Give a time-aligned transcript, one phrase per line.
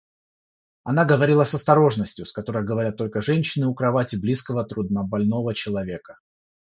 [0.83, 6.17] Она говорила с осторожностью, с которой говорят только женщины у кровати близкого труднобольного человека...